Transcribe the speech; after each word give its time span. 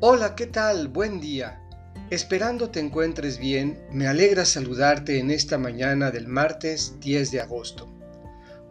Hola, 0.00 0.36
¿qué 0.36 0.46
tal? 0.46 0.86
Buen 0.86 1.18
día. 1.18 1.60
Esperando 2.08 2.70
te 2.70 2.78
encuentres 2.78 3.36
bien, 3.40 3.80
me 3.90 4.06
alegra 4.06 4.44
saludarte 4.44 5.18
en 5.18 5.32
esta 5.32 5.58
mañana 5.58 6.12
del 6.12 6.28
martes 6.28 6.94
10 7.00 7.32
de 7.32 7.40
agosto. 7.40 7.92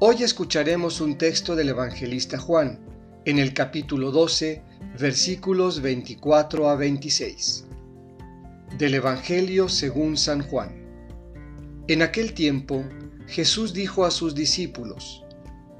Hoy 0.00 0.24
escucharemos 0.24 1.00
un 1.00 1.16
texto 1.18 1.54
del 1.54 1.68
evangelista 1.68 2.38
Juan, 2.38 2.80
en 3.24 3.38
el 3.38 3.54
capítulo 3.54 4.10
12, 4.10 4.64
versículos 4.98 5.80
24 5.80 6.68
a 6.68 6.74
26. 6.74 7.66
Del 8.76 8.94
Evangelio 8.94 9.68
según 9.68 10.16
San 10.16 10.42
Juan. 10.42 10.74
En 11.86 12.02
aquel 12.02 12.34
tiempo, 12.34 12.84
Jesús 13.28 13.72
dijo 13.72 14.04
a 14.04 14.10
sus 14.10 14.34
discípulos, 14.34 15.22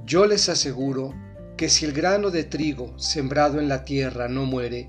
Yo 0.06 0.24
les 0.24 0.48
aseguro 0.48 1.12
que 1.56 1.68
si 1.68 1.84
el 1.84 1.92
grano 1.92 2.30
de 2.30 2.44
trigo 2.44 2.96
sembrado 2.96 3.58
en 3.58 3.68
la 3.68 3.84
tierra 3.84 4.28
no 4.28 4.44
muere, 4.46 4.88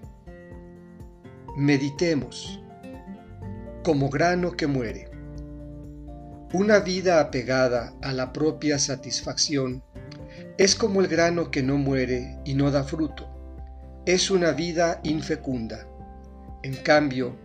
Meditemos. 1.57 2.61
Como 3.83 4.09
grano 4.09 4.53
que 4.53 4.67
muere. 4.67 5.11
Una 6.53 6.79
vida 6.79 7.19
apegada 7.19 7.93
a 8.01 8.13
la 8.13 8.31
propia 8.31 8.79
satisfacción 8.79 9.83
es 10.57 10.75
como 10.75 11.01
el 11.01 11.09
grano 11.09 11.51
que 11.51 11.61
no 11.61 11.77
muere 11.77 12.39
y 12.45 12.53
no 12.53 12.71
da 12.71 12.85
fruto. 12.85 13.27
Es 14.05 14.31
una 14.31 14.53
vida 14.53 15.01
infecunda. 15.03 15.85
En 16.63 16.75
cambio, 16.75 17.35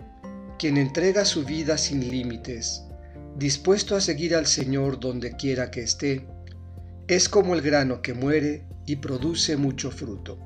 quien 0.56 0.76
entrega 0.76 1.24
su 1.24 1.44
vida 1.44 1.76
sin 1.76 2.08
límites, 2.08 2.84
dispuesto 3.36 3.96
a 3.96 4.00
seguir 4.00 4.36
al 4.36 4.46
Señor 4.46 5.00
donde 5.00 5.32
quiera 5.32 5.72
que 5.72 5.80
esté, 5.82 6.28
es 7.08 7.28
como 7.28 7.54
el 7.54 7.60
grano 7.60 8.02
que 8.02 8.14
muere 8.14 8.68
y 8.86 8.96
produce 8.96 9.56
mucho 9.56 9.90
fruto. 9.90 10.38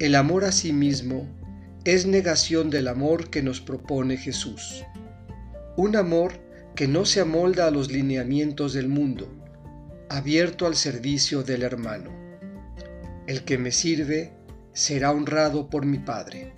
El 0.00 0.16
amor 0.16 0.44
a 0.44 0.50
sí 0.50 0.72
mismo 0.72 1.40
es 1.84 2.06
negación 2.06 2.70
del 2.70 2.86
amor 2.86 3.28
que 3.28 3.42
nos 3.42 3.60
propone 3.60 4.16
Jesús. 4.16 4.84
Un 5.76 5.96
amor 5.96 6.34
que 6.76 6.86
no 6.86 7.04
se 7.04 7.20
amolda 7.20 7.66
a 7.66 7.72
los 7.72 7.90
lineamientos 7.90 8.72
del 8.72 8.88
mundo, 8.88 9.28
abierto 10.08 10.66
al 10.66 10.76
servicio 10.76 11.42
del 11.42 11.62
hermano. 11.62 12.10
El 13.26 13.42
que 13.42 13.58
me 13.58 13.72
sirve 13.72 14.32
será 14.72 15.10
honrado 15.10 15.70
por 15.70 15.84
mi 15.84 15.98
Padre. 15.98 16.54